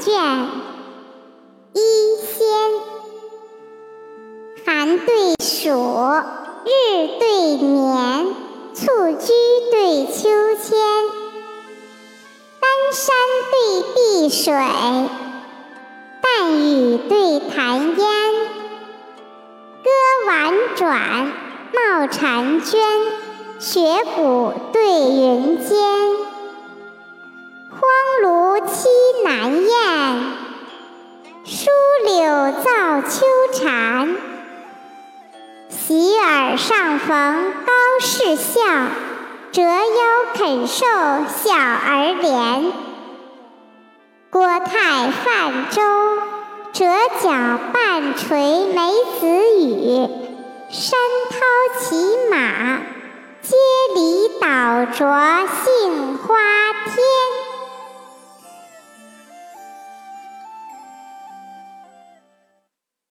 [0.00, 0.14] 卷
[1.72, 1.80] 一
[2.22, 2.46] 仙，
[4.64, 5.70] 寒对暑，
[6.64, 8.26] 日对年，
[8.74, 8.86] 蹴
[9.18, 9.32] 鞠
[9.72, 10.78] 对秋千，
[12.60, 13.16] 丹山
[13.50, 14.52] 对碧水，
[16.22, 17.96] 淡雨对潭烟，
[19.82, 19.90] 歌
[20.28, 21.32] 婉转，
[21.74, 22.80] 冒婵娟，
[23.58, 24.80] 雪谷对
[25.10, 25.76] 云间。
[28.58, 28.86] 栖
[29.24, 30.32] 南雁，
[31.44, 31.66] 疏
[32.04, 34.16] 柳造秋蝉。
[35.68, 38.60] 喜耳上逢高士笑，
[39.52, 39.74] 折腰
[40.34, 42.72] 肯受小儿怜。
[44.30, 45.82] 郭泰泛舟，
[46.72, 46.84] 折
[47.20, 49.26] 角半垂梅子
[49.60, 50.08] 雨。
[50.70, 50.98] 山
[51.30, 51.36] 涛
[51.80, 51.96] 骑
[52.30, 52.80] 马，
[53.40, 53.56] 接
[53.94, 56.67] 篱倒着杏花。